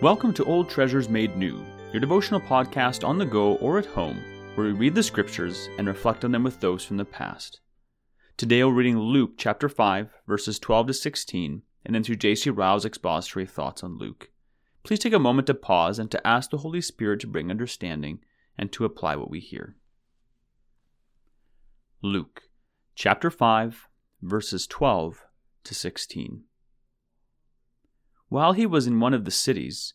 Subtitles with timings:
[0.00, 1.60] Welcome to Old Treasures Made New,
[1.90, 4.22] your devotional podcast on the go or at home,
[4.54, 7.58] where we read the scriptures and reflect on them with those from the past.
[8.36, 12.48] Today we're reading Luke chapter 5, verses 12 to 16, and then through J.C.
[12.48, 14.30] Ryle's expository thoughts on Luke.
[14.84, 18.20] Please take a moment to pause and to ask the Holy Spirit to bring understanding
[18.56, 19.74] and to apply what we hear.
[22.02, 22.42] Luke
[22.94, 23.88] chapter 5,
[24.22, 25.24] verses 12
[25.64, 26.44] to 16.
[28.28, 29.94] While he was in one of the cities,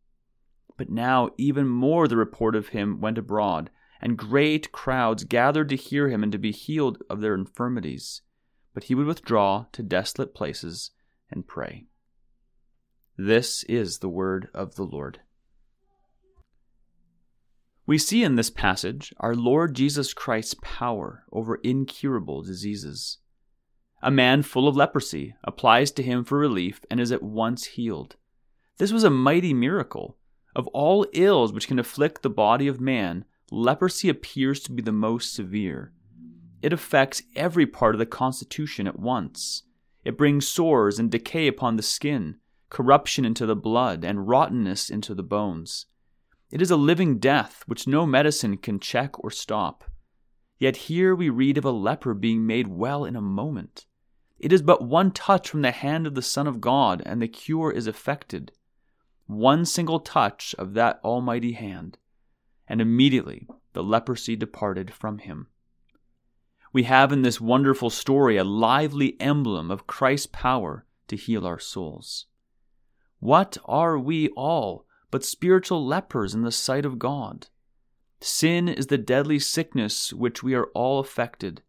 [0.81, 3.69] But now even more the report of him went abroad,
[4.01, 8.23] and great crowds gathered to hear him and to be healed of their infirmities.
[8.73, 10.89] But he would withdraw to desolate places
[11.29, 11.85] and pray.
[13.15, 15.19] This is the word of the Lord.
[17.85, 23.19] We see in this passage our Lord Jesus Christ's power over incurable diseases.
[24.01, 28.15] A man full of leprosy applies to him for relief and is at once healed.
[28.79, 30.17] This was a mighty miracle
[30.55, 34.91] of all ills which can afflict the body of man, leprosy appears to be the
[34.91, 35.93] most severe.
[36.61, 39.63] It affects every part of the constitution at once.
[40.03, 42.37] It brings sores and decay upon the skin,
[42.69, 45.87] corruption into the blood, and rottenness into the bones.
[46.51, 49.85] It is a living death which no medicine can check or stop.
[50.59, 53.85] Yet here we read of a leper being made well in a moment.
[54.37, 57.27] It is but one touch from the hand of the Son of God, and the
[57.27, 58.51] cure is effected
[59.31, 61.97] one single touch of that almighty hand,
[62.67, 65.47] and immediately the leprosy departed from him.
[66.73, 71.59] We have in this wonderful story a lively emblem of Christ's power to heal our
[71.59, 72.27] souls.
[73.19, 77.47] What are we all but spiritual lepers in the sight of God?
[78.21, 81.61] Sin is the deadly sickness which we are all affected.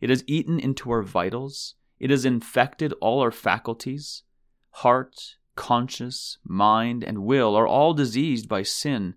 [0.00, 4.22] It has eaten into our vitals, it has infected all our faculties
[4.70, 9.14] heart, conscience, mind, and will are all diseased by sin.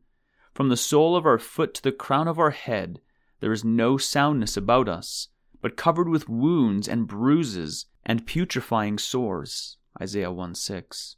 [0.53, 2.99] From the sole of our foot to the crown of our head,
[3.39, 5.29] there is no soundness about us,
[5.61, 9.77] but covered with wounds and bruises and putrefying sores.
[10.01, 11.15] Isaiah 1 6.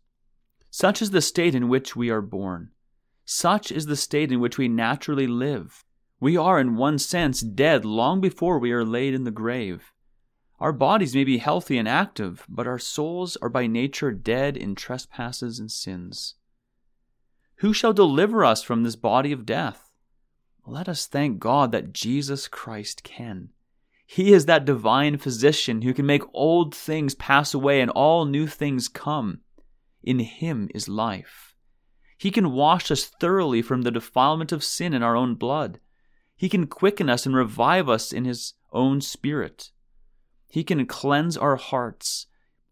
[0.70, 2.70] Such is the state in which we are born.
[3.26, 5.84] Such is the state in which we naturally live.
[6.20, 9.92] We are, in one sense, dead long before we are laid in the grave.
[10.60, 14.76] Our bodies may be healthy and active, but our souls are by nature dead in
[14.76, 16.36] trespasses and sins.
[17.58, 19.92] Who shall deliver us from this body of death?
[20.66, 23.50] Let us thank God that Jesus Christ can.
[24.08, 28.48] He is that divine physician who can make old things pass away and all new
[28.48, 29.42] things come.
[30.04, 31.56] In him is life.
[32.18, 35.80] He can wash us thoroughly from the defilement of sin in our own blood.
[36.36, 39.72] He can quicken us and revive us in his own spirit.
[40.56, 42.28] He can cleanse our hearts,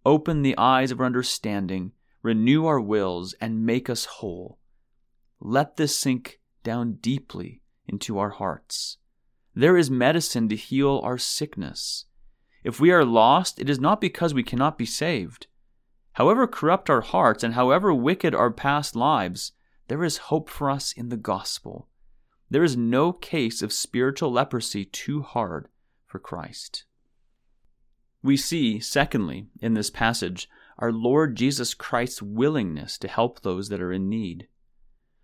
[0.05, 4.57] open the eyes of our understanding, renew our wills, and make us whole.
[5.41, 8.99] Let this sink down deeply into our hearts.
[9.53, 12.05] There is medicine to heal our sickness.
[12.63, 15.47] If we are lost, it is not because we cannot be saved.
[16.13, 19.51] However corrupt our hearts and however wicked our past lives,
[19.89, 21.89] there is hope for us in the gospel.
[22.49, 25.67] There is no case of spiritual leprosy too hard
[26.05, 26.85] for Christ.
[28.23, 33.81] We see, secondly, in this passage, our Lord Jesus Christ's willingness to help those that
[33.81, 34.47] are in need.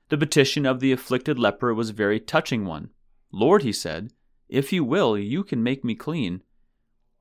[0.09, 2.89] The petition of the afflicted leper was a very touching one.
[3.31, 4.11] Lord, he said,
[4.49, 6.41] if you will, you can make me clean.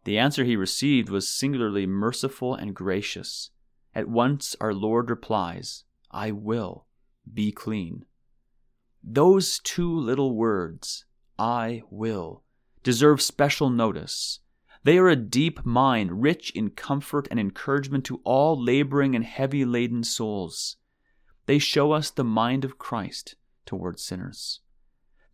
[0.04, 3.50] The answer he received was singularly merciful and gracious.
[3.94, 6.86] At once our Lord replies, I will
[7.32, 8.04] be clean.
[9.04, 11.04] Those two little words,
[11.38, 12.42] I will,
[12.82, 14.40] deserve special notice
[14.84, 19.64] they are a deep mine, rich in comfort and encouragement to all laboring and heavy
[19.64, 20.76] laden souls.
[21.46, 23.36] They show us the mind of Christ
[23.66, 24.60] toward sinners.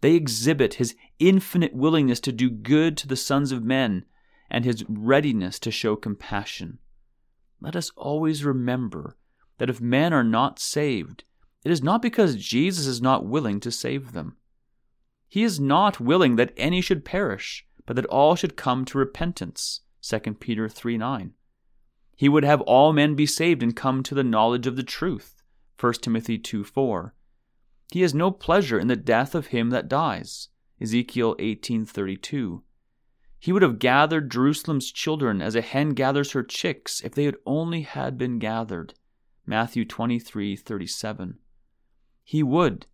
[0.01, 4.05] They exhibit his infinite willingness to do good to the sons of men
[4.51, 6.79] and his readiness to show compassion.
[7.61, 9.17] Let us always remember
[9.59, 11.25] that if men are not saved,
[11.65, 14.37] it is not because Jesus is not willing to save them.
[15.29, 19.81] He is not willing that any should perish but that all should come to repentance.
[20.03, 21.33] 2 Peter 3 9.
[22.17, 25.43] He would have all men be saved and come to the knowledge of the truth.
[25.81, 27.15] 1 Timothy 2 4.
[27.91, 30.49] He has no pleasure in the death of him that dies.
[30.81, 32.63] Ezekiel 18:32.
[33.39, 37.37] He would have gathered Jerusalem's children as a hen gathers her chicks if they had
[37.45, 38.95] only had been gathered.
[39.47, 41.39] Matthew 23:37.
[42.23, 42.87] He would,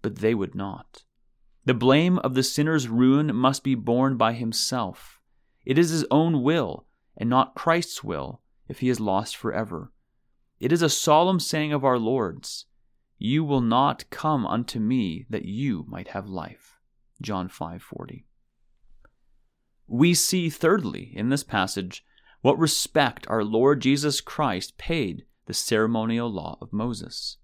[0.00, 1.04] but they would not.
[1.64, 5.20] The blame of the sinner's ruin must be borne by himself.
[5.64, 6.86] It is his own will,
[7.16, 9.92] and not Christ's will, if he is lost forever.
[10.58, 12.66] It is a solemn saying of our Lord's,
[13.18, 16.80] You will not come unto me that you might have life.
[17.20, 18.24] John 5:40.
[19.86, 22.04] We see thirdly in this passage
[22.40, 27.36] what respect our Lord Jesus Christ paid the ceremonial law of Moses.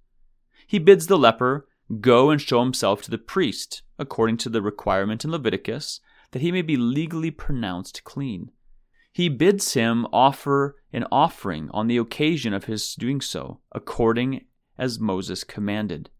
[0.66, 1.68] He bids the leper
[2.00, 6.00] go and show himself to the priest, according to the requirement in Leviticus,
[6.32, 8.50] that he may be legally pronounced clean.
[9.12, 14.44] He bids him offer an offering on the occasion of his doing so, according
[14.76, 16.10] as Moses commanded.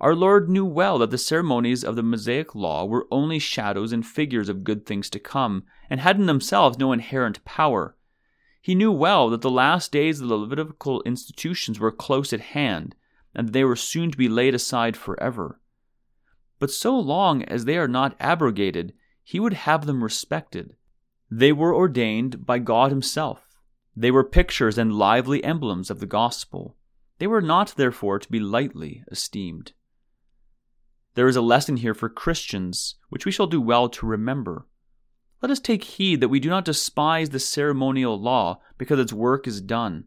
[0.00, 4.04] Our Lord knew well that the ceremonies of the Mosaic law were only shadows and
[4.04, 7.96] figures of good things to come, and had in themselves no inherent power.
[8.60, 12.96] He knew well that the last days of the Levitical institutions were close at hand,
[13.34, 15.60] and they were soon to be laid aside forever.
[16.58, 20.76] But so long as they are not abrogated, he would have them respected.
[21.30, 23.40] They were ordained by God Himself.
[23.96, 26.76] They were pictures and lively emblems of the gospel.
[27.18, 29.72] They were not, therefore, to be lightly esteemed.
[31.14, 34.66] There is a lesson here for Christians which we shall do well to remember.
[35.40, 39.46] Let us take heed that we do not despise the ceremonial law because its work
[39.46, 40.04] is done.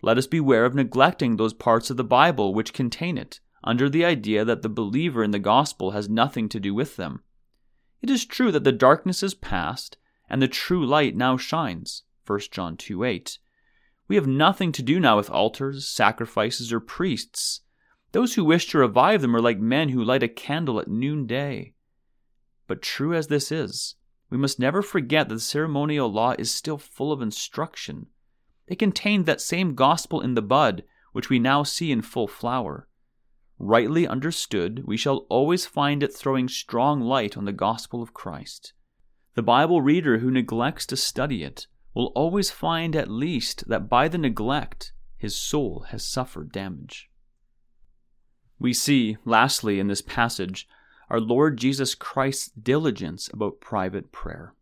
[0.00, 4.04] Let us beware of neglecting those parts of the Bible which contain it, under the
[4.04, 7.22] idea that the believer in the gospel has nothing to do with them.
[8.00, 9.96] It is true that the darkness is past,
[10.30, 12.04] and the true light now shines.
[12.26, 13.38] 1 John 2 8.
[14.06, 17.62] We have nothing to do now with altars, sacrifices, or priests.
[18.12, 21.74] Those who wish to revive them are like men who light a candle at noonday.
[22.66, 23.96] But true as this is,
[24.30, 28.06] we must never forget that the ceremonial law is still full of instruction.
[28.68, 32.86] It contained that same gospel in the bud, which we now see in full flower.
[33.58, 38.74] Rightly understood, we shall always find it throwing strong light on the gospel of Christ.
[39.34, 44.06] The Bible reader who neglects to study it will always find at least that by
[44.06, 47.10] the neglect his soul has suffered damage.
[48.58, 50.68] We see, lastly, in this passage,
[51.10, 54.54] our Lord Jesus Christ's diligence about private prayer.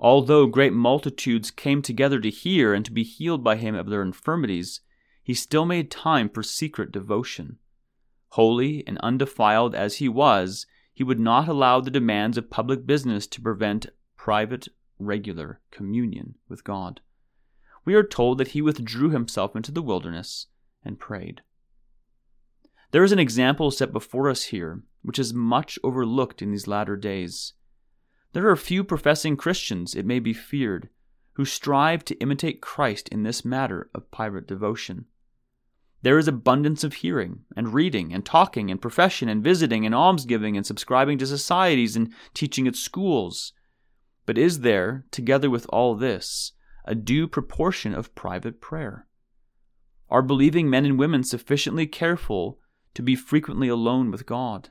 [0.00, 4.02] Although great multitudes came together to hear and to be healed by him of their
[4.02, 4.80] infirmities,
[5.22, 7.58] he still made time for secret devotion.
[8.30, 13.26] Holy and undefiled as he was, he would not allow the demands of public business
[13.26, 13.86] to prevent
[14.16, 14.68] private,
[14.98, 17.00] regular communion with God.
[17.84, 20.46] We are told that he withdrew himself into the wilderness
[20.84, 21.42] and prayed.
[22.90, 26.96] There is an example set before us here which is much overlooked in these latter
[26.96, 27.54] days.
[28.32, 30.90] There are few professing Christians, it may be feared,
[31.34, 35.06] who strive to imitate Christ in this matter of private devotion.
[36.02, 40.56] There is abundance of hearing, and reading, and talking, and profession, and visiting, and almsgiving,
[40.56, 43.52] and subscribing to societies, and teaching at schools.
[44.26, 46.52] But is there, together with all this,
[46.84, 49.06] a due proportion of private prayer?
[50.10, 52.60] Are believing men and women sufficiently careful
[52.94, 54.70] to be frequently alone with God?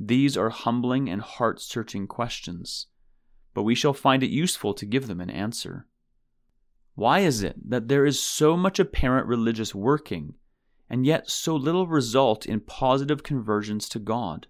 [0.00, 2.86] These are humbling and heart searching questions,
[3.52, 5.86] but we shall find it useful to give them an answer.
[6.94, 10.34] Why is it that there is so much apparent religious working,
[10.88, 14.46] and yet so little result in positive conversions to God?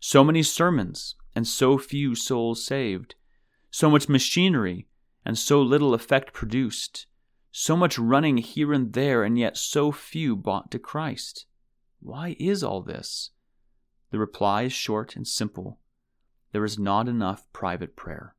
[0.00, 3.14] So many sermons, and so few souls saved,
[3.70, 4.86] so much machinery,
[5.24, 7.06] and so little effect produced,
[7.50, 11.46] so much running here and there, and yet so few brought to Christ.
[12.00, 13.30] Why is all this?
[14.16, 15.78] The reply is short and simple
[16.52, 18.34] there is not enough private prayer.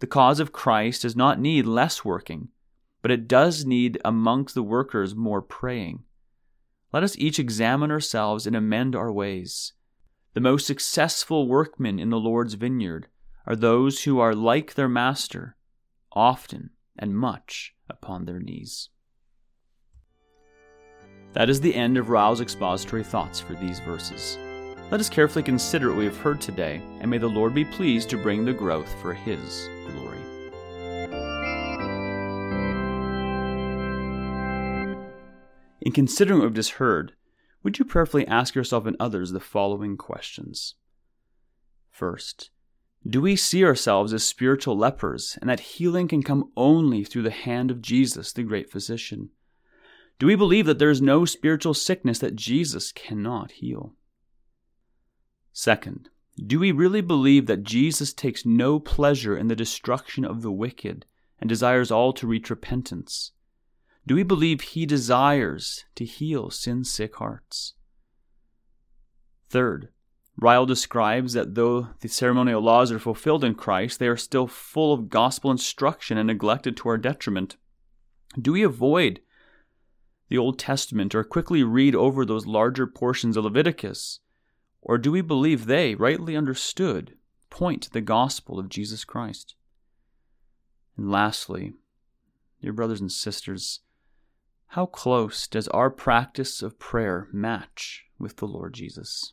[0.00, 2.48] The cause of Christ does not need less working,
[3.00, 6.02] but it does need amongst the workers more praying.
[6.92, 9.72] Let us each examine ourselves and amend our ways.
[10.34, 13.06] The most successful workmen in the Lord's vineyard
[13.46, 15.56] are those who are like their Master,
[16.12, 18.90] often and much upon their knees.
[21.32, 24.36] That is the end of Ryle's expository thoughts for these verses.
[24.90, 28.10] Let us carefully consider what we have heard today, and may the Lord be pleased
[28.10, 30.18] to bring the growth for His glory.
[35.80, 37.12] In considering what we've just heard,
[37.62, 40.74] would you prayerfully ask yourself and others the following questions?
[41.92, 42.50] First,
[43.08, 47.30] do we see ourselves as spiritual lepers and that healing can come only through the
[47.30, 49.30] hand of Jesus, the great physician?
[50.18, 53.94] Do we believe that there is no spiritual sickness that Jesus cannot heal?
[55.52, 56.08] Second,
[56.46, 61.04] do we really believe that Jesus takes no pleasure in the destruction of the wicked
[61.40, 63.32] and desires all to reach repentance?
[64.06, 67.74] Do we believe he desires to heal sin sick hearts?
[69.48, 69.88] Third,
[70.36, 74.94] Ryle describes that though the ceremonial laws are fulfilled in Christ, they are still full
[74.94, 77.56] of gospel instruction and neglected to our detriment.
[78.40, 79.20] Do we avoid
[80.28, 84.20] the Old Testament or quickly read over those larger portions of Leviticus?
[84.82, 87.16] Or do we believe they, rightly understood,
[87.50, 89.54] point to the gospel of Jesus Christ?
[90.96, 91.74] And lastly,
[92.62, 93.80] dear brothers and sisters,
[94.68, 99.32] how close does our practice of prayer match with the Lord Jesus?